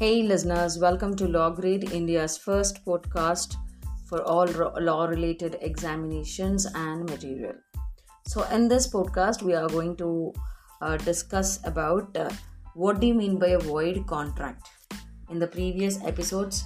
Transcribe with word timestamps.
Hey, 0.00 0.22
listeners, 0.22 0.78
welcome 0.78 1.16
to 1.16 1.26
Law 1.26 1.56
India's 1.60 2.38
first 2.38 2.84
podcast 2.84 3.56
for 4.06 4.22
all 4.22 4.46
law 4.78 5.06
related 5.06 5.56
examinations 5.60 6.66
and 6.66 7.10
material. 7.10 7.54
So, 8.24 8.44
in 8.44 8.68
this 8.68 8.86
podcast, 8.86 9.42
we 9.42 9.54
are 9.54 9.68
going 9.68 9.96
to 9.96 10.32
uh, 10.80 10.98
discuss 10.98 11.58
about 11.64 12.16
uh, 12.16 12.30
what 12.74 13.00
do 13.00 13.08
you 13.08 13.14
mean 13.14 13.40
by 13.40 13.48
a 13.48 13.58
void 13.58 14.06
contract. 14.06 14.68
In 15.30 15.40
the 15.40 15.48
previous 15.48 16.00
episodes, 16.04 16.62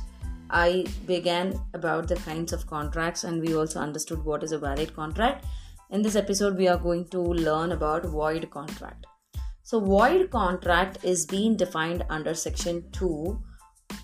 I 0.50 0.84
began 1.06 1.58
about 1.72 2.08
the 2.08 2.16
kinds 2.16 2.52
of 2.52 2.66
contracts 2.66 3.24
and 3.24 3.40
we 3.40 3.56
also 3.56 3.80
understood 3.80 4.22
what 4.22 4.42
is 4.42 4.52
a 4.52 4.58
valid 4.58 4.94
contract. 4.94 5.46
In 5.88 6.02
this 6.02 6.16
episode, 6.16 6.58
we 6.58 6.68
are 6.68 6.76
going 6.76 7.08
to 7.08 7.18
learn 7.18 7.72
about 7.72 8.04
void 8.04 8.50
contract. 8.50 9.06
So, 9.64 9.78
void 9.80 10.30
contract 10.30 10.98
is 11.04 11.24
being 11.24 11.56
defined 11.56 12.04
under 12.10 12.34
Section 12.34 12.84
2, 12.92 13.40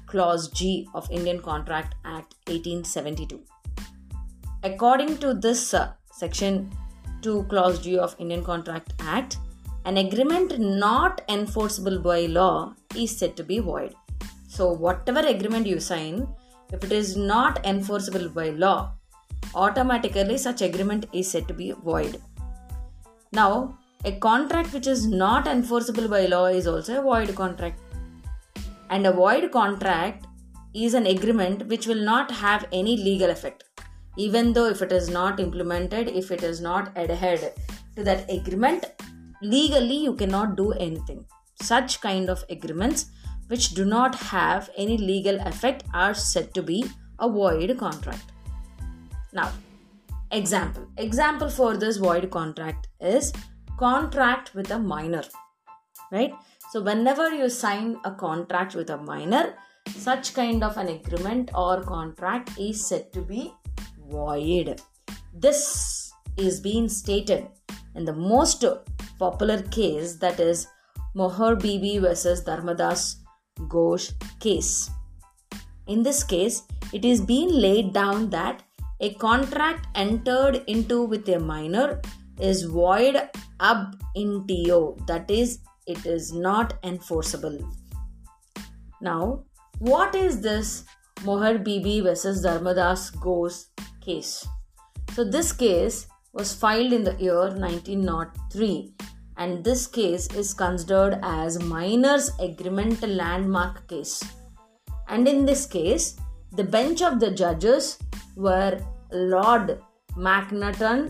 Clause 0.06 0.48
G 0.50 0.88
of 0.94 1.10
Indian 1.10 1.40
Contract 1.42 1.96
Act 2.04 2.34
1872. 2.46 3.40
According 4.62 5.18
to 5.18 5.34
this 5.34 5.74
uh, 5.74 5.92
Section 6.12 6.70
2, 7.22 7.44
Clause 7.44 7.80
G 7.80 7.98
of 7.98 8.14
Indian 8.18 8.44
Contract 8.44 8.92
Act, 9.00 9.38
an 9.84 9.96
agreement 9.96 10.58
not 10.58 11.22
enforceable 11.28 11.98
by 11.98 12.26
law 12.26 12.74
is 12.94 13.16
said 13.16 13.36
to 13.36 13.42
be 13.42 13.58
void. 13.58 13.94
So, 14.46 14.72
whatever 14.72 15.20
agreement 15.20 15.66
you 15.66 15.80
sign, 15.80 16.28
if 16.72 16.84
it 16.84 16.92
is 16.92 17.16
not 17.16 17.64
enforceable 17.66 18.28
by 18.28 18.50
law, 18.50 18.92
automatically 19.54 20.38
such 20.38 20.62
agreement 20.62 21.06
is 21.12 21.30
said 21.30 21.48
to 21.48 21.54
be 21.54 21.72
void. 21.72 22.20
Now, 23.32 23.78
a 24.04 24.12
contract 24.12 24.72
which 24.72 24.86
is 24.86 25.06
not 25.06 25.48
enforceable 25.48 26.08
by 26.08 26.26
law 26.26 26.46
is 26.46 26.66
also 26.66 27.00
a 27.00 27.02
void 27.02 27.34
contract. 27.34 27.80
And 28.90 29.06
a 29.06 29.12
void 29.12 29.50
contract 29.50 30.26
is 30.72 30.94
an 30.94 31.06
agreement 31.06 31.66
which 31.66 31.86
will 31.86 32.04
not 32.04 32.30
have 32.30 32.66
any 32.72 32.96
legal 32.96 33.30
effect. 33.30 33.64
Even 34.16 34.52
though 34.52 34.66
if 34.66 34.82
it 34.82 34.92
is 34.92 35.08
not 35.08 35.40
implemented, 35.40 36.08
if 36.08 36.30
it 36.30 36.42
is 36.42 36.60
not 36.60 36.96
adhered 36.96 37.52
to 37.96 38.04
that 38.04 38.30
agreement, 38.30 38.86
legally 39.42 39.96
you 39.96 40.14
cannot 40.14 40.56
do 40.56 40.72
anything. 40.72 41.24
Such 41.60 42.00
kind 42.00 42.30
of 42.30 42.44
agreements 42.50 43.06
which 43.48 43.70
do 43.70 43.84
not 43.84 44.14
have 44.14 44.70
any 44.76 44.96
legal 44.96 45.40
effect 45.40 45.82
are 45.92 46.14
said 46.14 46.54
to 46.54 46.62
be 46.62 46.84
a 47.18 47.28
void 47.28 47.76
contract. 47.78 48.32
Now, 49.32 49.50
example. 50.30 50.86
Example 50.96 51.48
for 51.48 51.76
this 51.76 51.96
void 51.96 52.30
contract 52.30 52.88
is 53.00 53.32
contract 53.78 54.54
with 54.54 54.70
a 54.70 54.78
minor 54.78 55.24
right 56.12 56.34
so 56.70 56.82
whenever 56.82 57.28
you 57.30 57.48
sign 57.48 57.96
a 58.04 58.12
contract 58.26 58.74
with 58.74 58.90
a 58.90 58.96
minor 58.96 59.54
such 60.06 60.34
kind 60.34 60.62
of 60.62 60.76
an 60.76 60.88
agreement 60.88 61.50
or 61.54 61.82
contract 61.82 62.50
is 62.58 62.86
said 62.86 63.12
to 63.12 63.22
be 63.22 63.52
void 64.10 64.80
this 65.34 66.12
is 66.36 66.60
being 66.60 66.88
stated 66.88 67.48
in 67.94 68.04
the 68.04 68.12
most 68.12 68.64
popular 69.18 69.62
case 69.62 70.14
that 70.16 70.38
is 70.40 70.66
Mohar 71.14 71.56
Bibi 71.56 71.98
versus 71.98 72.44
Dharmadas 72.44 73.16
Ghosh 73.60 74.12
case. 74.38 74.90
In 75.86 76.02
this 76.02 76.22
case, 76.22 76.62
it 76.92 77.04
is 77.04 77.20
being 77.20 77.50
laid 77.50 77.92
down 77.92 78.30
that 78.30 78.62
a 79.00 79.14
contract 79.14 79.86
entered 79.94 80.62
into 80.66 81.02
with 81.02 81.28
a 81.28 81.38
minor 81.38 82.00
is 82.40 82.62
void 82.64 83.16
ab 83.60 84.00
initio, 84.14 84.96
that 85.06 85.30
is, 85.30 85.60
it 85.86 86.04
is 86.06 86.32
not 86.32 86.74
enforceable. 86.82 87.58
Now, 89.00 89.44
what 89.78 90.14
is 90.14 90.40
this 90.40 90.84
Mohar 91.24 91.58
Bibi 91.58 92.00
versus 92.00 92.44
Dharmadas 92.44 93.14
Ghosh 93.16 93.64
case? 94.00 94.46
So, 95.14 95.24
this 95.24 95.52
case 95.52 96.06
was 96.32 96.54
filed 96.54 96.92
in 96.92 97.04
the 97.04 97.14
year 97.14 97.50
1903 97.50 98.94
and 99.38 99.64
this 99.64 99.86
case 99.86 100.26
is 100.34 100.52
considered 100.52 101.18
as 101.22 101.62
minors 101.62 102.30
agreement 102.40 103.02
landmark 103.20 103.86
case 103.88 104.22
and 105.08 105.28
in 105.32 105.44
this 105.46 105.64
case 105.66 106.16
the 106.52 106.64
bench 106.64 107.02
of 107.02 107.18
the 107.20 107.30
judges 107.30 107.98
were 108.36 108.78
lord 109.12 109.78
macnaghten 110.28 111.00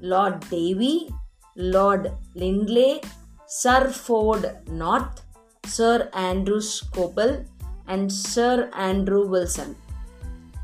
Lord 0.00 0.40
Davey, 0.50 1.08
Lord 1.56 2.12
Lindley, 2.34 3.02
Sir 3.46 3.90
Ford 3.90 4.58
North, 4.68 5.22
Sir 5.64 6.08
Andrew 6.12 6.60
Scoble, 6.60 7.46
and 7.86 8.12
Sir 8.12 8.70
Andrew 8.74 9.26
Wilson. 9.26 9.76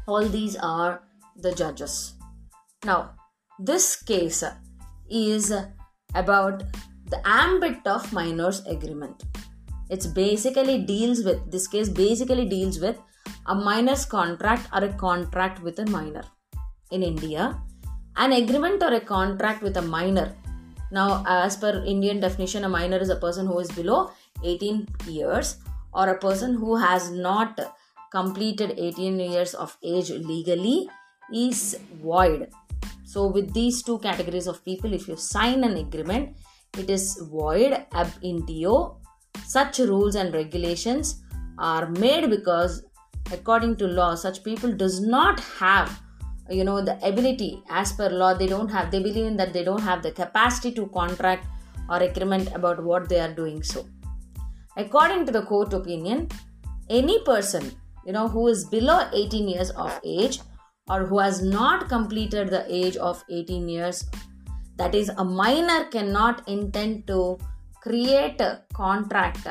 All 0.07 0.27
these 0.27 0.57
are 0.57 1.03
the 1.37 1.53
judges. 1.53 2.15
Now, 2.85 3.13
this 3.59 3.97
case 3.97 4.43
is 5.09 5.53
about 6.15 6.65
the 7.09 7.21
ambit 7.25 7.87
of 7.87 8.13
minors 8.13 8.65
agreement. 8.67 9.23
It's 9.91 10.07
basically 10.07 10.83
deals 10.83 11.23
with 11.23 11.51
this 11.51 11.67
case 11.67 11.89
basically 11.89 12.47
deals 12.49 12.81
with 12.81 12.99
a 13.47 13.55
minor's 13.55 14.05
contract 14.05 14.69
or 14.73 14.85
a 14.85 14.93
contract 14.95 15.63
with 15.63 15.79
a 15.79 15.87
minor 15.87 16.25
in 16.91 17.03
India 17.03 17.61
an 18.17 18.33
agreement 18.33 18.83
or 18.83 18.95
a 18.95 19.01
contract 19.01 19.63
with 19.63 19.77
a 19.77 19.83
minor. 19.83 20.35
Now, 20.91 21.25
as 21.27 21.57
per 21.57 21.83
Indian 21.85 22.21
definition, 22.21 22.65
a 22.65 22.69
minor 22.69 22.99
is 22.99 23.09
a 23.09 23.17
person 23.17 23.47
who 23.47 23.59
is 23.59 23.71
below 23.71 24.11
18 24.45 24.87
years 25.07 25.57
or 25.95 26.09
a 26.09 26.19
person 26.19 26.55
who 26.55 26.77
has 26.77 27.11
not 27.11 27.59
completed 28.11 28.75
18 28.77 29.19
years 29.19 29.55
of 29.55 29.77
age 29.83 30.11
legally 30.11 30.89
is 31.33 31.79
void. 32.03 32.49
So, 33.05 33.27
with 33.27 33.53
these 33.55 33.83
two 33.83 33.99
categories 34.01 34.47
of 34.47 34.65
people, 34.65 34.93
if 34.93 35.09
you 35.09 35.17
sign 35.17 35.65
an 35.65 35.77
agreement, 35.79 36.37
it 36.79 36.91
is 36.91 37.19
void 37.31 37.87
ab 37.93 38.09
initio. 38.23 38.99
Such 39.47 39.79
rules 39.79 40.15
and 40.15 40.35
regulations 40.35 41.23
are 41.59 41.89
made 41.91 42.29
because, 42.29 42.85
according 43.31 43.77
to 43.77 43.87
law, 43.87 44.15
such 44.15 44.43
people 44.45 44.73
does 44.73 45.01
not 45.01 45.41
have 45.41 46.02
you 46.53 46.65
know 46.65 46.81
the 46.83 46.97
ability 47.07 47.63
as 47.71 47.93
per 47.93 48.09
law 48.09 48.35
they 48.35 48.47
don't 48.47 48.69
have 48.69 48.91
they 48.91 49.03
believe 49.03 49.27
in 49.33 49.37
that 49.37 49.53
they 49.53 49.65
don't 49.65 49.83
have 49.91 50.03
the 50.03 50.13
capacity 50.13 50.73
to 50.73 50.87
contract 50.89 51.47
or 51.89 51.99
agreement 52.03 52.49
about 52.55 52.83
what 52.83 53.09
they 53.09 53.21
are 53.21 53.33
doing. 53.33 53.63
So 53.63 53.87
according 54.77 55.27
to 55.27 55.33
the 55.33 55.43
court 55.43 55.73
opinion 55.73 56.29
any 56.89 57.19
person 57.25 57.71
you 58.07 58.13
know 58.13 58.29
who 58.29 58.49
is 58.49 58.65
below 58.65 59.09
18 59.13 59.49
years 59.49 59.71
of 59.71 60.01
age 60.05 60.41
or 60.89 61.05
who 61.07 61.19
has 61.19 61.43
not 61.43 61.89
completed 61.89 62.49
the 62.51 62.65
age 62.69 62.97
of 62.97 63.23
18 63.31 63.69
years 63.69 64.05
that 64.77 64.95
is 64.95 65.11
a 65.17 65.25
minor 65.25 65.85
cannot 65.97 66.49
intend 66.49 67.07
to 67.07 67.39
create 67.83 68.41
a 68.41 68.63
contract 68.73 69.47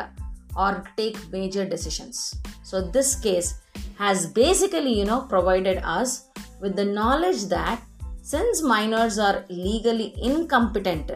or 0.56 0.84
take 0.98 1.18
major 1.32 1.66
decisions. 1.66 2.36
So 2.64 2.90
this 2.90 3.16
case 3.16 3.56
has 3.98 4.26
basically 4.26 4.94
you 5.00 5.06
know 5.06 5.22
provided 5.22 5.78
us 5.84 6.30
with 6.62 6.76
the 6.76 6.86
knowledge 6.86 7.44
that 7.46 7.82
since 8.22 8.62
minors 8.62 9.18
are 9.18 9.46
legally 9.50 10.14
incompetent 10.22 11.12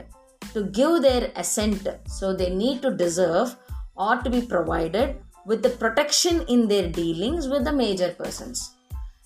to 0.54 0.64
give 0.64 1.02
their 1.02 1.32
assent, 1.36 1.88
so 2.08 2.34
they 2.34 2.50
need 2.50 2.82
to 2.82 2.92
deserve 2.92 3.56
or 3.96 4.18
to 4.18 4.30
be 4.30 4.42
provided 4.42 5.18
with 5.46 5.62
the 5.62 5.70
protection 5.70 6.44
in 6.48 6.68
their 6.68 6.90
dealings 6.90 7.48
with 7.48 7.64
the 7.64 7.72
major 7.72 8.10
persons. 8.18 8.72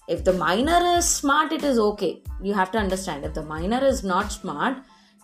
If 0.08 0.24
the 0.24 0.34
minor 0.34 0.98
is 0.98 1.08
smart, 1.08 1.52
it 1.52 1.64
is 1.64 1.80
okay. 1.80 2.24
You 2.42 2.54
have 2.54 2.72
to 2.72 2.80
understand. 2.80 3.24
If 3.26 3.34
the 3.34 3.44
minor 3.44 3.84
is 3.86 4.04
not 4.04 4.32
smart, 4.32 4.78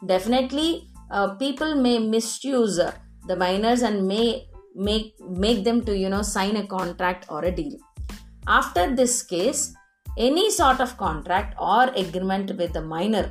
definitely 0.05 0.89
uh, 1.11 1.35
people 1.35 1.75
may 1.75 1.99
misuse 1.99 2.79
the 3.27 3.35
minors 3.35 3.81
and 3.81 4.07
may 4.07 4.47
make 4.75 5.15
make 5.21 5.63
them 5.63 5.83
to 5.85 5.97
you 5.97 6.09
know 6.09 6.21
sign 6.21 6.57
a 6.57 6.67
contract 6.67 7.25
or 7.29 7.43
a 7.43 7.51
deal. 7.51 7.77
After 8.47 8.95
this 8.95 9.23
case, 9.23 9.73
any 10.17 10.49
sort 10.49 10.79
of 10.79 10.97
contract 10.97 11.55
or 11.59 11.83
agreement 11.95 12.55
with 12.57 12.73
the 12.73 12.81
minor 12.81 13.29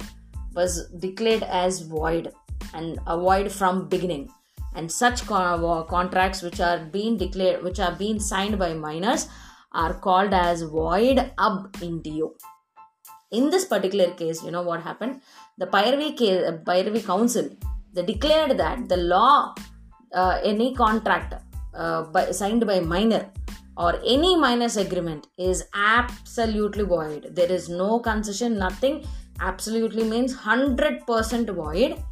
was 0.54 0.88
declared 0.98 1.42
as 1.42 1.80
void 1.82 2.32
and 2.74 2.98
void 3.06 3.50
from 3.50 3.88
beginning. 3.88 4.30
And 4.76 4.90
such 4.90 5.26
contracts 5.26 6.42
which 6.42 6.60
are 6.60 6.78
being 6.78 7.16
declared 7.16 7.62
which 7.62 7.78
are 7.80 7.92
being 7.92 8.18
signed 8.18 8.58
by 8.58 8.74
minors 8.74 9.28
are 9.72 9.94
called 9.94 10.34
as 10.34 10.62
void 10.62 11.18
ab 11.38 11.76
initio. 11.80 12.34
In 13.30 13.50
this 13.50 13.64
particular 13.64 14.10
case 14.12 14.42
you 14.42 14.50
know 14.50 14.62
what 14.62 14.82
happened? 14.82 15.20
The 15.58 15.66
Privy, 15.66 16.12
case, 16.12 17.06
council 17.06 17.50
they 17.92 18.04
declared 18.04 18.58
that 18.58 18.88
the 18.88 18.96
law 18.96 19.54
uh, 20.12 20.40
any 20.42 20.74
contract 20.74 21.34
uh, 21.74 22.02
by, 22.04 22.30
signed 22.30 22.66
by 22.66 22.80
minor 22.80 23.30
or 23.76 24.00
any 24.04 24.36
minus 24.36 24.76
agreement 24.76 25.26
is 25.38 25.64
absolutely 25.74 26.84
void. 26.84 27.28
There 27.32 27.50
is 27.50 27.68
no 27.68 27.98
concession, 27.98 28.58
nothing. 28.58 29.04
Absolutely 29.40 30.04
means 30.04 30.34
100% 30.36 31.54
void, 31.54 32.02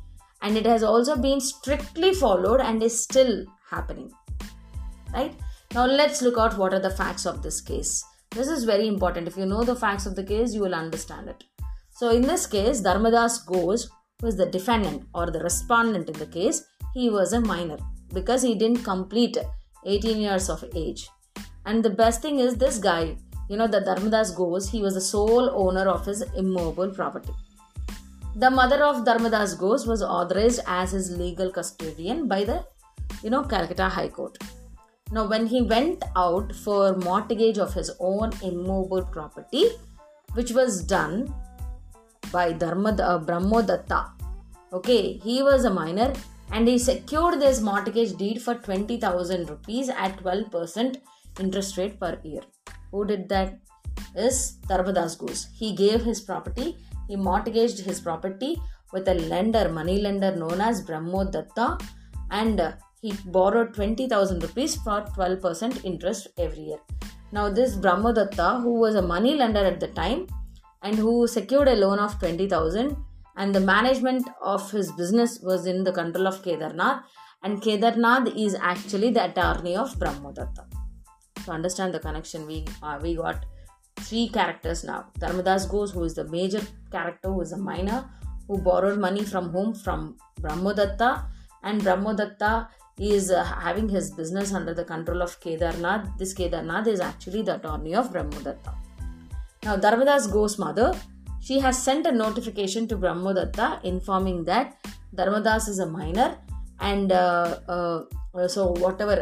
and 0.42 0.56
it 0.56 0.66
has 0.66 0.82
also 0.82 1.16
been 1.16 1.40
strictly 1.40 2.12
followed 2.14 2.60
and 2.60 2.82
is 2.82 3.02
still 3.02 3.44
happening. 3.70 4.10
Right? 5.12 5.34
Now 5.74 5.86
let's 5.86 6.20
look 6.20 6.38
at 6.38 6.58
what 6.58 6.74
are 6.74 6.80
the 6.80 6.90
facts 6.90 7.26
of 7.26 7.42
this 7.42 7.60
case. 7.60 8.04
This 8.30 8.48
is 8.48 8.64
very 8.64 8.88
important. 8.88 9.28
If 9.28 9.36
you 9.36 9.46
know 9.46 9.62
the 9.62 9.76
facts 9.76 10.06
of 10.06 10.16
the 10.16 10.24
case, 10.24 10.54
you 10.54 10.62
will 10.62 10.74
understand 10.74 11.28
it. 11.28 11.44
So 11.90 12.10
in 12.10 12.22
this 12.22 12.46
case, 12.46 12.80
Dharmadas 12.80 13.46
Ghosh 13.46 13.86
was 14.22 14.36
the 14.36 14.46
defendant 14.46 15.04
or 15.14 15.30
the 15.30 15.40
respondent 15.40 16.08
in 16.08 16.18
the 16.18 16.26
case. 16.26 16.64
He 16.94 17.10
was 17.10 17.32
a 17.32 17.40
minor 17.40 17.78
because 18.12 18.42
he 18.42 18.54
didn't 18.54 18.82
complete 18.84 19.36
18 19.86 20.18
years 20.18 20.48
of 20.48 20.64
age. 20.74 21.08
And 21.64 21.84
the 21.84 21.90
best 21.90 22.22
thing 22.22 22.38
is 22.40 22.56
this 22.56 22.78
guy, 22.78 23.16
you 23.48 23.56
know, 23.56 23.66
the 23.66 23.80
Dharmadas 23.80 24.36
Ghosh, 24.36 24.70
he 24.70 24.82
was 24.82 24.94
the 24.94 25.00
sole 25.00 25.50
owner 25.50 25.88
of 25.88 26.06
his 26.06 26.22
immovable 26.36 26.90
property. 26.90 27.32
The 28.34 28.50
mother 28.50 28.82
of 28.82 29.04
Dharmadas 29.04 29.58
Ghosh 29.58 29.86
was 29.86 30.02
authorized 30.02 30.60
as 30.66 30.92
his 30.92 31.16
legal 31.16 31.50
custodian 31.52 32.28
by 32.28 32.44
the, 32.44 32.64
you 33.22 33.30
know, 33.30 33.44
Calcutta 33.44 33.88
High 33.88 34.08
Court. 34.08 34.38
Now, 35.12 35.28
when 35.28 35.46
he 35.46 35.60
went 35.60 36.02
out 36.16 36.54
for 36.54 36.96
mortgage 36.96 37.58
of 37.58 37.74
his 37.74 37.90
own 38.00 38.32
immovable 38.42 39.02
property, 39.02 39.66
which 40.32 40.52
was 40.52 40.82
done 40.82 41.34
by 42.32 42.52
Dharma, 42.52 42.92
uh, 42.94 43.18
Brahmodatta, 43.18 44.10
okay, 44.72 45.18
he 45.18 45.42
was 45.42 45.66
a 45.66 45.70
minor 45.70 46.14
and 46.50 46.66
he 46.66 46.78
secured 46.78 47.40
this 47.40 47.60
mortgage 47.60 48.16
deed 48.16 48.40
for 48.40 48.54
20,000 48.54 49.50
rupees 49.50 49.90
at 49.90 50.16
12% 50.16 50.96
interest 51.38 51.76
rate 51.76 51.98
per 51.98 52.18
year. 52.22 52.42
Who 52.90 53.04
did 53.04 53.28
that? 53.28 53.58
Is 54.14 54.58
Dharmadas 54.68 55.18
Ghosh. 55.18 55.46
He 55.54 55.74
gave 55.74 56.02
his 56.02 56.20
property, 56.20 56.76
he 57.08 57.16
mortgaged 57.16 57.80
his 57.80 58.00
property 58.00 58.60
with 58.92 59.08
a 59.08 59.14
lender, 59.14 59.68
money 59.68 60.00
lender 60.00 60.34
known 60.36 60.60
as 60.60 60.84
Brahmodatta, 60.84 61.82
and 62.30 62.60
uh, 62.60 62.72
he 63.00 63.12
borrowed 63.26 63.74
20,000 63.74 64.42
rupees 64.42 64.76
for 64.76 65.02
12% 65.16 65.84
interest 65.84 66.28
every 66.38 66.60
year. 66.60 66.78
Now, 67.32 67.48
this 67.48 67.74
Brahmodatta, 67.74 68.62
who 68.62 68.74
was 68.74 68.94
a 68.94 69.02
money 69.02 69.34
lender 69.34 69.64
at 69.64 69.80
the 69.80 69.88
time 69.88 70.26
and 70.82 70.96
who 70.96 71.26
secured 71.26 71.68
a 71.68 71.74
loan 71.74 71.98
of 71.98 72.18
20,000, 72.18 72.96
and 73.36 73.54
the 73.54 73.60
management 73.60 74.28
of 74.42 74.70
his 74.70 74.92
business 74.92 75.40
was 75.42 75.66
in 75.66 75.84
the 75.84 75.92
control 75.92 76.26
of 76.26 76.42
Kedarnath, 76.42 77.02
and 77.42 77.62
Kedarnath 77.62 78.36
is 78.36 78.54
actually 78.54 79.10
the 79.10 79.24
attorney 79.24 79.74
of 79.74 79.94
Brahmodatta 79.98 80.81
to 81.44 81.50
understand 81.50 81.94
the 81.94 81.98
connection 81.98 82.46
we 82.46 82.64
uh, 82.82 82.98
we 83.02 83.14
got 83.16 83.44
three 83.96 84.28
characters 84.28 84.84
now. 84.84 85.06
Dharmadas 85.18 85.68
Ghosh 85.70 85.92
who 85.92 86.04
is 86.04 86.14
the 86.14 86.24
major 86.24 86.60
character 86.90 87.28
who 87.28 87.40
is 87.40 87.52
a 87.52 87.58
minor 87.58 88.08
who 88.48 88.58
borrowed 88.58 88.98
money 88.98 89.24
from 89.24 89.50
whom? 89.50 89.74
From 89.74 90.16
brahmodatta. 90.40 91.24
And 91.62 91.80
brahmodatta 91.80 92.68
is 92.98 93.30
uh, 93.30 93.44
having 93.44 93.88
his 93.88 94.10
business 94.10 94.52
under 94.52 94.74
the 94.74 94.84
control 94.84 95.22
of 95.22 95.40
kedarnath. 95.40 96.18
This 96.18 96.34
kedarnath 96.34 96.86
is 96.86 97.00
actually 97.00 97.42
the 97.42 97.56
attorney 97.56 97.94
of 97.94 98.12
brahmodatta. 98.12 98.74
Now 99.64 99.76
dharmadas 99.76 100.28
Ghosh 100.32 100.58
mother 100.58 100.94
she 101.40 101.58
has 101.58 101.82
sent 101.82 102.06
a 102.06 102.12
notification 102.12 102.86
to 102.88 102.96
brahmodatta 102.96 103.82
informing 103.84 104.44
that 104.44 104.76
dharmadas 105.14 105.68
is 105.68 105.78
a 105.78 105.86
minor 105.86 106.36
and 106.90 107.12
uh, 107.12 107.58
uh, 107.68 108.04
uh, 108.34 108.48
so 108.48 108.72
whatever 108.84 109.16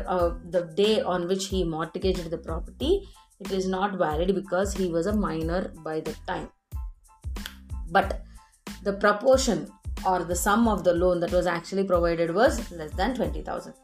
the 0.51 0.63
day 0.83 1.01
on 1.01 1.29
which 1.29 1.47
he 1.53 1.63
mortgaged 1.63 2.31
the 2.31 2.39
property 2.39 2.93
it 3.41 3.53
is 3.53 3.67
not 3.67 3.99
valid 3.99 4.35
because 4.35 4.75
he 4.75 4.87
was 4.89 5.07
a 5.07 5.17
minor 5.17 5.73
by 5.85 6.01
the 6.01 6.15
time. 6.27 6.49
But 7.91 8.23
the 8.83 8.93
proportion 8.93 9.71
or 10.07 10.25
the 10.25 10.37
sum 10.37 10.69
of 10.69 10.85
the 10.85 10.95
loan 10.95 11.21
that 11.21 11.33
was 11.33 11.47
actually 11.47 11.85
provided 11.85 12.35
was 12.35 12.71
less 12.71 12.93
than 12.93 13.15
20000 13.15 13.75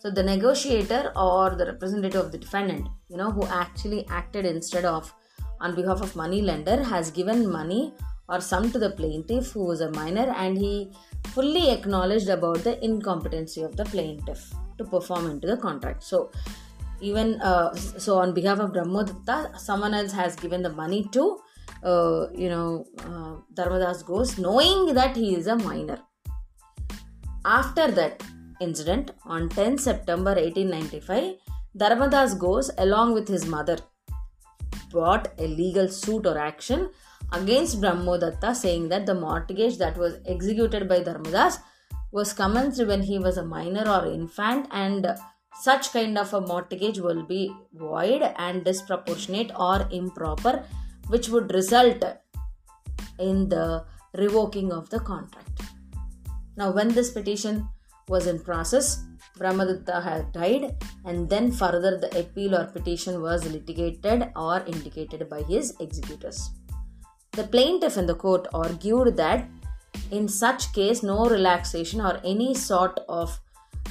so 0.00 0.10
the 0.10 0.22
negotiator 0.22 1.12
or 1.14 1.50
the 1.50 1.66
representative 1.66 2.24
of 2.24 2.32
the 2.32 2.38
defendant 2.38 2.88
you 3.08 3.16
know 3.16 3.30
who 3.30 3.44
actually 3.46 4.04
acted 4.08 4.44
instead 4.44 4.84
of 4.84 5.12
on 5.60 5.76
behalf 5.76 6.00
of 6.02 6.16
money 6.16 6.42
lender 6.42 6.82
has 6.82 7.12
given 7.12 7.48
money 7.48 7.94
or 8.28 8.40
sum 8.40 8.70
to 8.72 8.78
the 8.78 8.90
plaintiff 8.90 9.50
who 9.52 9.64
was 9.64 9.80
a 9.80 9.90
minor 9.90 10.32
and 10.36 10.56
he 10.56 10.92
fully 11.28 11.70
acknowledged 11.70 12.28
about 12.28 12.58
the 12.64 12.82
incompetency 12.84 13.62
of 13.62 13.76
the 13.76 13.84
plaintiff 13.84 14.52
to 14.78 14.84
perform 14.84 15.30
into 15.30 15.46
the 15.46 15.56
contract. 15.56 16.02
So 16.02 16.30
even 17.00 17.40
uh, 17.40 17.74
so 17.74 18.18
on 18.18 18.32
behalf 18.32 18.58
of 18.60 18.70
Brahmodatta, 18.72 19.58
someone 19.58 19.94
else 19.94 20.12
has 20.12 20.36
given 20.36 20.62
the 20.62 20.70
money 20.70 21.08
to 21.12 21.38
uh, 21.82 22.26
you 22.34 22.48
know 22.48 22.86
uh, 23.00 23.34
Dharmadas 23.54 24.04
Ghosh, 24.04 24.38
knowing 24.38 24.94
that 24.94 25.16
he 25.16 25.34
is 25.34 25.46
a 25.46 25.56
minor. 25.56 25.98
After 27.44 27.90
that 27.90 28.22
incident, 28.60 29.10
on 29.24 29.48
10 29.48 29.78
September 29.78 30.34
1895, 30.34 31.34
Dharmadas 31.76 32.38
Ghosh, 32.38 32.70
along 32.78 33.14
with 33.14 33.26
his 33.26 33.46
mother, 33.46 33.78
brought 34.92 35.28
a 35.38 35.46
legal 35.46 35.88
suit 35.88 36.26
or 36.26 36.38
action 36.38 36.90
against 37.32 37.80
Brahmodatta, 37.80 38.54
saying 38.54 38.88
that 38.90 39.06
the 39.06 39.14
mortgage 39.14 39.78
that 39.78 39.96
was 39.96 40.18
executed 40.26 40.88
by 40.88 41.00
Dharmadas 41.00 41.58
was 42.12 42.32
commenced 42.32 42.86
when 42.86 43.02
he 43.02 43.18
was 43.18 43.38
a 43.38 43.44
minor 43.44 43.88
or 43.88 44.06
infant 44.06 44.68
and 44.70 45.06
such 45.60 45.92
kind 45.92 46.18
of 46.18 46.32
a 46.34 46.40
mortgage 46.40 46.98
will 46.98 47.22
be 47.22 47.54
void 47.72 48.22
and 48.36 48.64
disproportionate 48.64 49.50
or 49.58 49.88
improper 49.90 50.64
which 51.08 51.28
would 51.28 51.52
result 51.52 52.04
in 53.18 53.48
the 53.48 53.84
revoking 54.14 54.72
of 54.72 54.90
the 54.90 55.00
contract. 55.00 55.62
Now 56.56 56.70
when 56.70 56.88
this 56.88 57.10
petition 57.10 57.68
was 58.08 58.26
in 58.26 58.38
process 58.40 59.04
brahmadatta 59.38 60.02
had 60.02 60.32
died 60.32 60.76
and 61.04 61.28
then 61.28 61.50
further 61.50 61.98
the 61.98 62.18
appeal 62.18 62.54
or 62.54 62.66
petition 62.66 63.20
was 63.20 63.46
litigated 63.46 64.30
or 64.36 64.62
indicated 64.66 65.28
by 65.28 65.42
his 65.42 65.74
executors. 65.80 66.50
The 67.32 67.44
plaintiff 67.44 67.96
in 67.96 68.06
the 68.06 68.14
court 68.14 68.46
argued 68.52 69.16
that 69.16 69.48
in 70.10 70.28
such 70.28 70.72
case, 70.72 71.02
no 71.02 71.26
relaxation 71.26 72.00
or 72.00 72.20
any 72.24 72.54
sort 72.54 73.00
of 73.08 73.38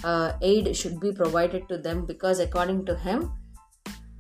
uh, 0.04 0.34
aid 0.42 0.76
should 0.76 1.00
be 1.00 1.12
provided 1.12 1.68
to 1.70 1.78
them 1.78 2.06
because, 2.06 2.40
according 2.40 2.86
to 2.86 2.96
him, 2.96 3.32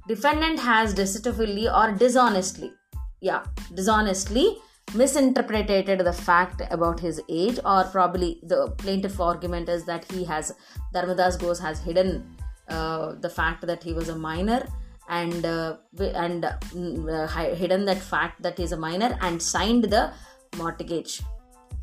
defendant 0.08 0.60
has 0.60 0.94
deceptively 0.94 1.70
or 1.70 1.92
dishonestly, 1.92 2.72
yeah, 3.20 3.44
dishonestly 3.74 4.58
misinterpreted 4.94 6.00
the 6.00 6.14
fact 6.14 6.62
about 6.70 7.00
his 7.00 7.22
age, 7.30 7.60
or 7.64 7.84
probably 7.86 8.42
the 8.44 8.74
plaintiff 8.78 9.19
argument 9.19 9.69
is 9.69 9.86
that 9.86 10.10
he 10.12 10.24
has 10.26 10.54
Dharmadas 10.94 11.38
Ghosh 11.38 11.62
has 11.62 11.80
hidden 11.80 12.36
the 12.68 13.31
fact 13.33 13.65
that 13.68 13.83
he 13.83 13.94
was 13.94 14.09
a 14.09 14.15
minor 14.15 14.65
and 15.09 15.45
uh, 15.45 15.77
and 15.99 16.45
uh, 16.45 17.27
hidden 17.27 17.85
that 17.85 17.97
fact 17.97 18.41
that 18.41 18.57
he's 18.57 18.71
a 18.71 18.77
minor 18.77 19.18
and 19.21 19.41
signed 19.41 19.85
the 19.85 20.13
mortgage. 20.57 21.21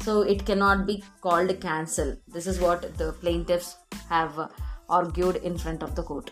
So 0.03 0.23
it 0.23 0.47
cannot 0.47 0.87
be 0.87 1.03
called 1.21 1.61
cancel. 1.61 2.17
This 2.27 2.47
is 2.47 2.61
what 2.61 2.97
the 2.97 3.13
plaintiffs 3.15 3.77
have 4.09 4.51
argued 4.89 5.37
in 5.37 5.59
front 5.59 5.83
of 5.83 5.95
the 5.95 6.03
court. 6.03 6.31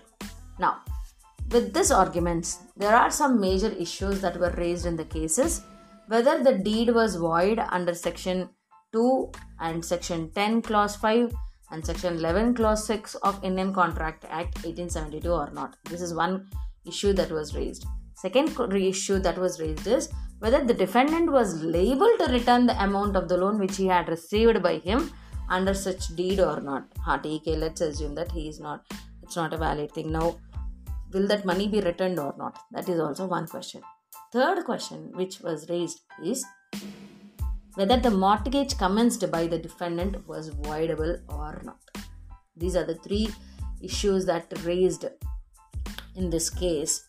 Now 0.58 0.78
with 1.50 1.72
these 1.74 1.90
arguments 1.90 2.58
there 2.76 2.96
are 2.96 3.10
some 3.10 3.40
major 3.40 3.68
issues 3.68 4.20
that 4.20 4.38
were 4.38 4.54
raised 4.56 4.86
in 4.86 4.96
the 4.96 5.04
cases. 5.04 5.62
Whether 6.08 6.42
the 6.42 6.58
deed 6.58 6.90
was 6.94 7.16
void 7.16 7.58
under 7.58 7.92
section 7.92 8.48
2 8.92 9.32
and 9.60 9.84
section 9.84 10.30
10 10.30 10.62
clause 10.62 10.96
5 10.96 11.34
and 11.70 11.84
section 11.84 12.14
11 12.16 12.54
clause 12.54 12.86
6 12.86 13.14
of 13.16 13.42
indian 13.44 13.72
contract 13.72 14.24
act 14.24 14.54
1872 14.64 15.30
or 15.30 15.50
not 15.52 15.76
this 15.90 16.00
is 16.00 16.14
one 16.14 16.46
issue 16.86 17.12
that 17.12 17.30
was 17.30 17.54
raised 17.54 17.86
second 18.14 18.48
issue 18.92 19.18
that 19.18 19.38
was 19.38 19.60
raised 19.60 19.86
is 19.86 20.08
whether 20.38 20.62
the 20.64 20.74
defendant 20.74 21.30
was 21.30 21.62
liable 21.62 22.12
to 22.18 22.32
return 22.32 22.66
the 22.66 22.82
amount 22.82 23.16
of 23.16 23.28
the 23.28 23.36
loan 23.36 23.58
which 23.58 23.76
he 23.76 23.86
had 23.86 24.08
received 24.08 24.62
by 24.62 24.78
him 24.78 25.10
under 25.48 25.74
such 25.74 26.14
deed 26.16 26.40
or 26.40 26.60
not. 26.60 26.90
TK, 27.06 27.58
let's 27.58 27.80
assume 27.80 28.14
that 28.16 28.32
he 28.32 28.48
is 28.48 28.60
not, 28.60 28.84
it's 29.22 29.36
not 29.36 29.54
a 29.54 29.56
valid 29.56 29.92
thing. 29.92 30.12
Now, 30.12 30.38
will 31.12 31.26
that 31.28 31.44
money 31.44 31.68
be 31.68 31.80
returned 31.80 32.18
or 32.18 32.34
not? 32.36 32.58
That 32.72 32.88
is 32.88 33.00
also 33.00 33.26
one 33.26 33.46
question. 33.46 33.82
Third 34.32 34.64
question 34.64 35.12
which 35.14 35.40
was 35.40 35.68
raised 35.70 36.00
is 36.24 36.44
whether 37.76 37.98
the 37.98 38.10
mortgage 38.10 38.76
commenced 38.76 39.30
by 39.30 39.46
the 39.46 39.58
defendant 39.58 40.26
was 40.26 40.50
voidable 40.50 41.20
or 41.28 41.62
not. 41.64 41.78
These 42.56 42.74
are 42.74 42.84
the 42.84 42.96
three 42.96 43.28
issues 43.80 44.24
that 44.26 44.52
raised 44.64 45.04
in 46.16 46.30
this 46.30 46.50
case. 46.50 47.08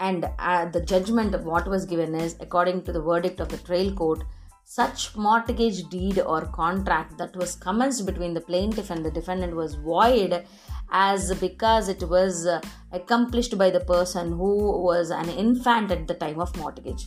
And 0.00 0.28
uh, 0.38 0.66
the 0.66 0.80
judgment 0.80 1.34
of 1.34 1.44
what 1.44 1.68
was 1.68 1.84
given 1.84 2.14
is 2.14 2.36
according 2.40 2.82
to 2.82 2.92
the 2.92 3.00
verdict 3.00 3.40
of 3.40 3.48
the 3.48 3.58
trial 3.58 3.92
court 3.92 4.24
such 4.64 5.16
mortgage 5.16 5.88
deed 5.88 6.18
or 6.20 6.42
contract 6.46 7.16
that 7.16 7.34
was 7.34 7.54
commenced 7.54 8.04
between 8.04 8.34
the 8.34 8.40
plaintiff 8.40 8.90
and 8.90 9.02
the 9.02 9.10
defendant 9.10 9.56
was 9.56 9.76
void 9.76 10.44
as 10.90 11.34
because 11.36 11.88
it 11.88 12.02
was 12.02 12.44
uh, 12.44 12.60
accomplished 12.92 13.56
by 13.56 13.70
the 13.70 13.80
person 13.80 14.32
who 14.32 14.82
was 14.82 15.10
an 15.10 15.28
infant 15.30 15.90
at 15.90 16.06
the 16.06 16.14
time 16.14 16.38
of 16.38 16.54
mortgage. 16.56 17.06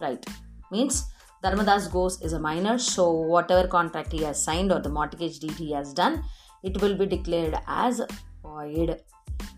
Right? 0.00 0.24
Means 0.70 1.04
dharmadas 1.44 1.88
Ghosh 1.94 2.22
is 2.24 2.32
a 2.32 2.38
minor 2.38 2.78
so 2.78 3.10
whatever 3.10 3.66
contract 3.68 4.12
he 4.12 4.22
has 4.24 4.42
signed 4.42 4.72
or 4.72 4.80
the 4.80 4.94
mortgage 4.98 5.38
deed 5.38 5.52
he 5.52 5.72
has 5.72 5.92
done 5.92 6.22
it 6.62 6.80
will 6.82 6.96
be 6.96 7.06
declared 7.06 7.56
as 7.66 8.02
void 8.42 9.00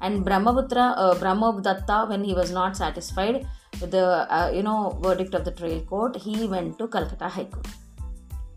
and 0.00 0.24
Brahmaputra, 0.24 0.94
uh, 0.96 2.06
when 2.06 2.24
he 2.24 2.34
was 2.34 2.50
not 2.50 2.76
satisfied 2.76 3.46
with 3.80 3.90
the 3.90 4.06
uh, 4.32 4.50
you 4.52 4.62
know 4.62 4.98
verdict 5.02 5.34
of 5.34 5.44
the 5.44 5.52
trial 5.52 5.80
court, 5.80 6.16
he 6.16 6.46
went 6.46 6.78
to 6.78 6.88
Calcutta 6.88 7.28
High 7.28 7.44
Court. 7.44 7.66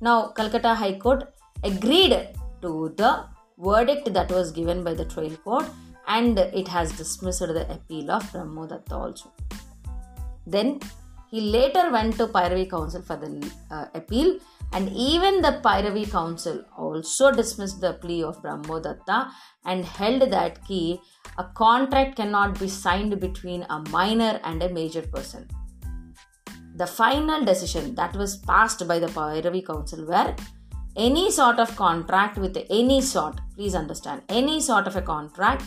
Now, 0.01 0.29
Calcutta 0.29 0.73
High 0.73 0.97
Court 0.97 1.33
agreed 1.63 2.29
to 2.61 2.93
the 2.97 3.25
verdict 3.57 4.13
that 4.13 4.29
was 4.31 4.51
given 4.51 4.83
by 4.83 4.93
the 4.93 5.05
trial 5.05 5.35
court 5.43 5.65
and 6.07 6.37
it 6.37 6.67
has 6.67 6.91
dismissed 6.91 7.39
the 7.39 7.65
appeal 7.71 8.11
of 8.11 8.23
Brahmadatta 8.31 8.91
also. 8.91 9.31
Then 10.45 10.79
he 11.35 11.41
later 11.55 11.91
went 11.91 12.13
to 12.17 12.27
Privy 12.27 12.65
Council 12.65 13.01
for 13.01 13.17
the 13.17 13.29
uh, 13.69 13.85
appeal 13.93 14.39
and 14.71 14.89
even 14.89 15.41
the 15.41 15.59
Privy 15.65 16.05
Council 16.05 16.63
also 16.77 17.29
dismissed 17.39 17.81
the 17.81 17.93
plea 18.03 18.23
of 18.23 18.41
Brahmadatta 18.41 19.17
and 19.65 19.83
held 19.83 20.21
that 20.31 20.65
key 20.65 21.01
a 21.37 21.43
contract 21.61 22.15
cannot 22.15 22.57
be 22.57 22.69
signed 22.69 23.19
between 23.19 23.65
a 23.69 23.79
minor 23.89 24.39
and 24.45 24.63
a 24.63 24.69
major 24.69 25.01
person. 25.01 25.45
The 26.77 26.87
final 26.87 27.43
decision 27.43 27.95
that 27.95 28.15
was 28.15 28.37
passed 28.37 28.87
by 28.87 28.99
the 28.99 29.09
Privy 29.09 29.61
Council 29.61 30.05
were 30.05 30.33
any 30.95 31.31
sort 31.31 31.59
of 31.59 31.75
contract 31.75 32.37
with 32.37 32.57
any 32.69 33.01
sort, 33.01 33.41
please 33.55 33.75
understand, 33.75 34.21
any 34.29 34.61
sort 34.61 34.87
of 34.87 34.95
a 34.95 35.01
contract 35.01 35.63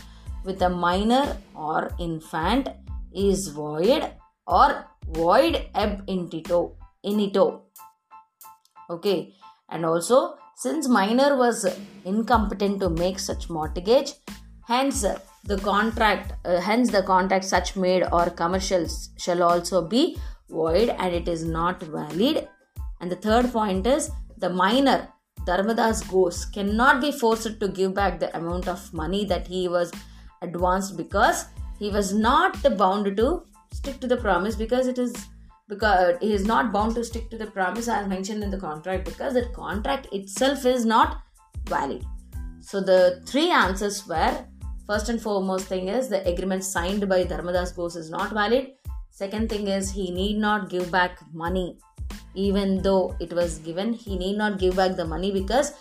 with 0.46 0.62
a 0.62 0.70
minor 0.70 1.36
or 1.54 1.90
infant 1.98 2.70
is 3.12 3.48
void 3.48 4.10
or 4.46 4.86
void 5.12 5.66
ab 5.74 6.02
initio. 6.06 6.76
initio. 7.02 7.62
Okay, 8.90 9.34
and 9.68 9.84
also 9.84 10.36
since 10.56 10.88
minor 10.88 11.36
was 11.36 11.66
incompetent 12.04 12.80
to 12.80 12.90
make 12.90 13.18
such 13.18 13.48
mortgage, 13.48 14.12
hence 14.66 15.04
the 15.44 15.56
contract, 15.58 16.32
uh, 16.44 16.60
hence 16.60 16.90
the 16.90 17.02
contract 17.02 17.44
such 17.44 17.76
made 17.76 18.02
or 18.12 18.28
commercials 18.30 19.10
shall 19.18 19.42
also 19.42 19.86
be 19.86 20.18
void 20.50 20.88
and 20.88 21.14
it 21.14 21.28
is 21.28 21.44
not 21.44 21.80
valid. 21.82 22.48
And 23.00 23.10
the 23.10 23.16
third 23.16 23.52
point 23.52 23.86
is 23.86 24.10
the 24.36 24.50
minor 24.50 25.08
Dharmadas 25.46 26.02
Ghosh 26.04 26.52
cannot 26.52 27.00
be 27.00 27.12
forced 27.12 27.60
to 27.60 27.68
give 27.68 27.94
back 27.94 28.18
the 28.18 28.36
amount 28.36 28.68
of 28.68 28.92
money 28.92 29.24
that 29.26 29.46
he 29.46 29.68
was 29.68 29.92
advanced 30.42 30.96
because 30.96 31.46
he 31.78 31.90
was 31.90 32.12
not 32.12 32.56
bound 32.76 33.16
to 33.16 33.44
stick 33.72 34.00
to 34.00 34.06
the 34.06 34.16
promise 34.16 34.56
because 34.56 34.86
it 34.86 34.98
is 34.98 35.14
because 35.68 36.16
he 36.20 36.32
is 36.32 36.44
not 36.46 36.72
bound 36.72 36.94
to 36.94 37.04
stick 37.04 37.28
to 37.30 37.36
the 37.36 37.46
promise 37.46 37.88
as 37.88 38.08
mentioned 38.08 38.42
in 38.42 38.50
the 38.50 38.58
contract 38.58 39.04
because 39.04 39.34
the 39.34 39.46
contract 39.54 40.06
itself 40.12 40.64
is 40.64 40.84
not 40.84 41.22
valid. 41.66 42.04
So 42.60 42.80
the 42.80 43.22
three 43.26 43.50
answers 43.50 44.06
were 44.06 44.46
first 44.86 45.08
and 45.10 45.20
foremost 45.20 45.66
thing 45.66 45.88
is 45.88 46.08
the 46.08 46.26
agreement 46.26 46.64
signed 46.64 47.08
by 47.08 47.24
Dharmadas 47.24 47.74
Ghosh 47.74 47.96
is 47.96 48.10
not 48.10 48.32
valid. 48.32 48.72
Second 49.10 49.50
thing 49.50 49.68
is 49.68 49.90
he 49.90 50.10
need 50.10 50.38
not 50.38 50.70
give 50.70 50.90
back 50.90 51.18
money 51.34 51.78
even 52.34 52.80
though 52.82 53.16
it 53.20 53.32
was 53.32 53.58
given 53.58 53.92
he 53.92 54.16
need 54.16 54.36
not 54.36 54.58
give 54.58 54.76
back 54.76 54.96
the 54.96 55.04
money 55.04 55.32
because 55.32 55.72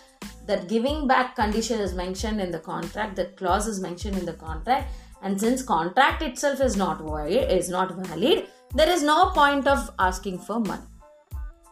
that 0.46 0.68
giving 0.68 1.06
back 1.06 1.36
condition 1.36 1.78
is 1.78 1.94
mentioned 1.94 2.40
in 2.40 2.50
the 2.50 2.58
contract 2.58 3.16
that 3.16 3.36
clause 3.36 3.66
is 3.66 3.80
mentioned 3.80 4.16
in 4.16 4.24
the 4.24 4.32
contract 4.32 4.90
and 5.22 5.40
since 5.40 5.62
contract 5.62 6.22
itself 6.22 6.60
is 6.60 6.76
not 6.76 7.00
void 7.00 7.50
is 7.58 7.68
not 7.68 7.94
valid 8.06 8.46
there 8.74 8.90
is 8.90 9.02
no 9.02 9.30
point 9.30 9.66
of 9.66 9.90
asking 9.98 10.38
for 10.38 10.60
money. 10.60 10.82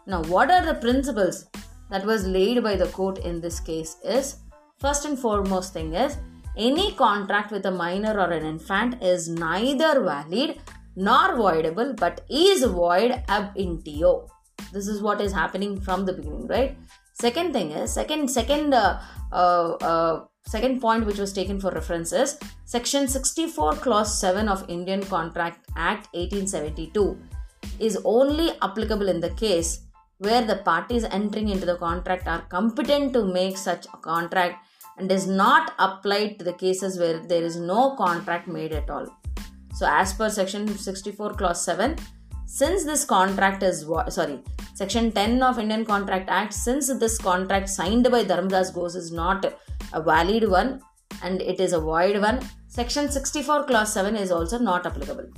Now 0.06 0.22
what 0.22 0.50
are 0.50 0.64
the 0.64 0.74
principles 0.74 1.46
that 1.90 2.06
was 2.06 2.26
laid 2.26 2.62
by 2.62 2.76
the 2.76 2.86
court 2.86 3.18
in 3.18 3.40
this 3.40 3.60
case 3.60 3.96
is 4.04 4.36
first 4.78 5.04
and 5.04 5.18
foremost 5.18 5.72
thing 5.72 5.92
is 5.94 6.16
any 6.56 6.92
contract 6.92 7.52
with 7.52 7.66
a 7.66 7.70
minor 7.70 8.18
or 8.18 8.30
an 8.30 8.44
infant 8.44 9.02
is 9.02 9.28
neither 9.28 10.00
valid 10.02 10.58
nor 10.96 11.36
voidable 11.42 11.94
but 11.94 12.22
is 12.30 12.64
void 12.64 13.22
ab 13.28 13.50
initio 13.56 14.26
this 14.72 14.88
is 14.88 15.02
what 15.02 15.20
is 15.20 15.32
happening 15.32 15.80
from 15.80 16.04
the 16.04 16.12
beginning 16.12 16.46
right? 16.48 16.76
Second 17.14 17.52
thing 17.52 17.70
is 17.70 17.92
second 17.92 18.30
second 18.30 18.74
uh, 18.74 19.00
uh, 19.32 19.76
uh, 19.90 20.24
second 20.46 20.80
point 20.80 21.06
which 21.06 21.18
was 21.18 21.32
taken 21.32 21.60
for 21.60 21.70
reference 21.70 22.12
is 22.12 22.38
section 22.64 23.08
64 23.08 23.74
clause 23.86 24.20
7 24.20 24.48
of 24.48 24.68
indian 24.68 25.02
contract 25.02 25.70
act 25.76 26.08
1872 26.14 27.18
is 27.78 27.98
only 28.04 28.50
applicable 28.62 29.08
in 29.08 29.20
the 29.20 29.30
case 29.30 29.80
where 30.18 30.44
the 30.44 30.56
parties 30.56 31.04
entering 31.04 31.48
into 31.48 31.66
the 31.66 31.76
contract 31.76 32.26
are 32.26 32.42
competent 32.42 33.12
to 33.12 33.24
make 33.24 33.56
such 33.56 33.86
a 33.86 33.98
contract 33.98 34.66
and 34.98 35.12
is 35.12 35.26
not 35.26 35.74
applied 35.78 36.38
to 36.38 36.44
the 36.44 36.52
cases 36.52 36.98
where 36.98 37.18
there 37.18 37.42
is 37.42 37.56
no 37.56 37.94
contract 37.96 38.48
made 38.48 38.72
at 38.72 38.88
all. 38.88 39.06
So 39.74 39.86
as 39.86 40.14
per 40.14 40.30
section 40.30 40.66
64 40.66 41.34
clause 41.34 41.62
7 41.62 41.96
since 42.46 42.84
this 42.84 43.04
contract 43.04 43.62
is 43.62 43.84
sorry 44.08 44.38
section 44.74 45.12
10 45.12 45.42
of 45.42 45.58
indian 45.58 45.84
contract 45.84 46.28
act 46.28 46.54
since 46.54 46.86
this 47.04 47.18
contract 47.18 47.68
signed 47.68 48.08
by 48.10 48.22
dharmadas 48.24 48.72
Ghosh 48.76 48.96
is 48.96 49.10
not 49.12 49.44
a 49.92 50.02
valid 50.02 50.48
one 50.48 50.80
and 51.22 51.42
it 51.42 51.60
is 51.60 51.72
a 51.72 51.80
void 51.80 52.20
one 52.20 52.40
section 52.78 53.10
64 53.10 53.64
clause 53.64 53.92
7 53.92 54.16
is 54.16 54.30
also 54.30 54.58
not 54.58 54.86
applicable. 54.86 55.28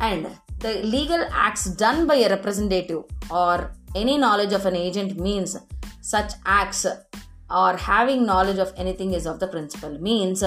And 0.00 0.28
the 0.60 0.74
legal 0.82 1.26
acts 1.32 1.64
done 1.64 2.06
by 2.06 2.16
a 2.16 2.28
representative 2.28 3.04
or 3.30 3.72
any 3.94 4.16
knowledge 4.18 4.52
of 4.52 4.66
an 4.66 4.76
agent 4.76 5.18
means 5.18 5.56
such 6.00 6.32
acts 6.44 6.86
or 7.50 7.76
having 7.76 8.24
knowledge 8.24 8.58
of 8.58 8.72
anything 8.76 9.14
is 9.14 9.26
of 9.26 9.40
the 9.40 9.48
principle 9.48 9.98
means 9.98 10.44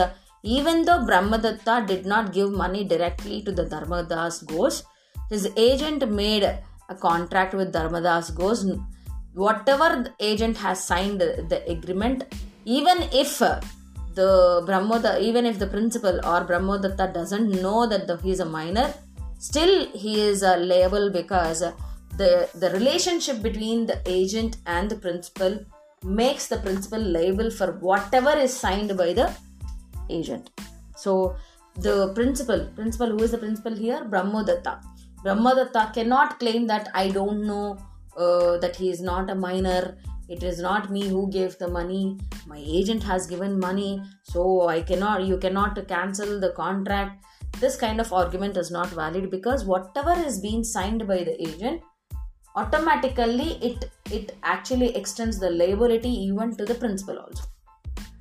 even 0.55 0.85
though 0.85 1.05
Brahmadatta 1.05 1.85
did 1.85 2.05
not 2.05 2.31
give 2.31 2.51
money 2.51 2.83
directly 2.83 3.41
to 3.43 3.51
the 3.51 3.65
Dharmadas 3.65 4.45
Ghosh, 4.51 4.83
his 5.29 5.49
agent 5.57 6.09
made 6.09 6.43
a 6.43 6.95
contract 7.07 7.53
with 7.53 7.73
Dharmadas 7.73 8.31
Ghosh. 8.39 8.61
Whatever 9.33 9.89
the 10.03 10.13
agent 10.19 10.57
has 10.57 10.83
signed 10.83 11.19
the 11.19 11.59
agreement, 11.69 12.23
even 12.65 12.97
if 13.11 13.39
the 13.39 14.63
Brahmadatta, 14.67 15.19
even 15.21 15.45
if 15.45 15.59
the 15.59 15.67
principal 15.67 16.15
or 16.25 16.43
Brahmadatta 16.45 17.11
doesn't 17.13 17.49
know 17.61 17.85
that 17.87 18.07
the, 18.07 18.17
he 18.17 18.31
is 18.31 18.39
a 18.39 18.45
minor, 18.45 18.93
still 19.37 19.91
he 19.91 20.21
is 20.21 20.43
a 20.43 20.57
liable 20.57 21.11
because 21.11 21.59
the, 22.21 22.49
the 22.55 22.69
relationship 22.71 23.41
between 23.41 23.85
the 23.85 23.99
agent 24.05 24.57
and 24.65 24.89
the 24.89 24.95
principal 24.95 25.59
makes 26.03 26.47
the 26.47 26.57
principal 26.57 27.01
liable 27.01 27.51
for 27.51 27.73
whatever 27.73 28.31
is 28.37 28.57
signed 28.57 28.97
by 28.97 29.13
the 29.13 29.27
agent. 30.09 30.49
So 30.95 31.35
the 31.75 32.13
principal, 32.13 32.71
principal, 32.75 33.07
who 33.07 33.23
is 33.23 33.31
the 33.31 33.37
principal 33.37 33.75
here? 33.75 34.03
Brahmadatta. 34.03 34.81
Brahmadatta 35.23 35.93
cannot 35.93 36.39
claim 36.39 36.67
that 36.67 36.89
I 36.93 37.09
don't 37.09 37.45
know 37.45 37.77
uh, 38.17 38.57
that 38.57 38.75
he 38.75 38.89
is 38.89 39.01
not 39.01 39.29
a 39.29 39.35
minor. 39.35 39.97
It 40.27 40.43
is 40.43 40.59
not 40.59 40.91
me 40.91 41.07
who 41.07 41.29
gave 41.31 41.57
the 41.57 41.67
money. 41.67 42.17
My 42.47 42.57
agent 42.57 43.03
has 43.03 43.27
given 43.27 43.59
money, 43.59 44.01
so 44.23 44.67
I 44.67 44.81
cannot. 44.81 45.23
You 45.23 45.37
cannot 45.37 45.87
cancel 45.87 46.39
the 46.39 46.51
contract. 46.51 47.23
This 47.59 47.77
kind 47.77 48.01
of 48.01 48.11
argument 48.11 48.57
is 48.57 48.69
not 48.71 48.89
valid 48.89 49.31
because 49.31 49.63
whatever 49.65 50.13
is 50.13 50.39
being 50.39 50.63
signed 50.63 51.07
by 51.07 51.23
the 51.23 51.41
agent, 51.41 51.81
automatically 52.55 53.51
it 53.61 53.89
it 54.11 54.35
actually 54.43 54.95
extends 54.95 55.39
the 55.39 55.49
liability 55.49 56.09
even 56.09 56.55
to 56.57 56.65
the 56.65 56.75
principal 56.75 57.19
also. 57.19 57.43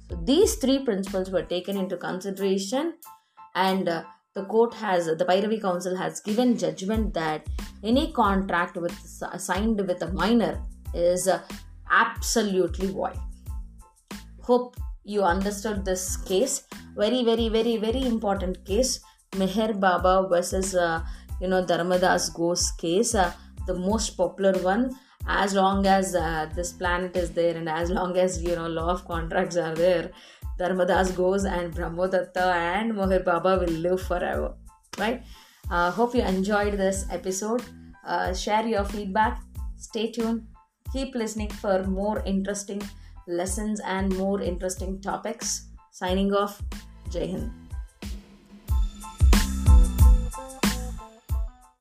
So 0.08 0.20
these 0.24 0.54
three 0.56 0.84
principles 0.84 1.30
were 1.30 1.42
taken 1.42 1.76
into 1.76 1.96
consideration, 1.96 2.94
and 3.54 3.88
uh, 3.88 4.04
the 4.34 4.44
court 4.44 4.74
has 4.74 5.06
the 5.06 5.24
Privy 5.24 5.58
Council 5.60 5.96
has 5.96 6.20
given 6.20 6.56
judgment 6.56 7.14
that 7.14 7.46
any 7.82 8.12
contract 8.12 8.76
with 8.76 8.96
signed 9.38 9.80
with 9.86 10.02
a 10.02 10.12
minor 10.12 10.62
is 10.94 11.26
uh, 11.26 11.40
absolutely 11.90 12.88
void. 12.88 13.16
Hope 14.42 14.76
you 15.04 15.22
understood 15.22 15.84
this 15.84 16.16
case. 16.16 16.64
Very, 16.96 17.24
very, 17.24 17.48
very, 17.48 17.76
very 17.76 18.06
important 18.06 18.64
case. 18.64 19.00
Mohar 19.36 19.72
Bibi 19.74 20.28
versus 20.28 20.74
uh, 20.74 21.00
you 21.40 21.48
know 21.48 21.64
Dharmadas 21.64 22.30
Ghosh 22.34 22.76
case, 22.78 23.14
uh, 23.14 23.32
the 23.66 23.74
most 23.74 24.16
popular 24.16 24.52
one 24.62 24.96
as 25.28 25.54
long 25.54 25.86
as 25.86 26.14
uh, 26.14 26.48
this 26.54 26.72
planet 26.72 27.16
is 27.16 27.32
there 27.32 27.56
and 27.56 27.68
as 27.68 27.90
long 27.90 28.16
as 28.16 28.42
you 28.42 28.54
know 28.54 28.68
law 28.68 28.90
of 28.90 29.04
contracts 29.06 29.56
are 29.56 29.74
there 29.74 30.10
dharmadas 30.58 31.10
Ghosh 31.12 31.50
and 31.50 31.74
brahmadatta 31.74 32.46
and 32.54 32.94
Mohar 32.94 33.20
Bibi 33.20 33.58
will 33.64 33.78
live 33.88 34.02
forever 34.02 34.54
right? 34.98 35.22
Uh, 35.70 35.90
hope 35.90 36.14
you 36.14 36.22
enjoyed 36.22 36.74
this 36.74 37.06
episode. 37.10 37.62
Uh, 38.06 38.32
share 38.32 38.66
your 38.66 38.84
feedback. 38.84 39.42
Stay 39.76 40.10
tuned. 40.10 40.46
Keep 40.92 41.14
listening 41.14 41.50
for 41.50 41.82
more 41.84 42.22
interesting 42.24 42.80
lessons 43.26 43.80
and 43.80 44.16
more 44.16 44.40
interesting 44.40 45.00
topics. 45.00 45.68
Signing 45.90 46.32
off. 46.32 46.62
Jai 47.10 47.26
hind 47.26 47.65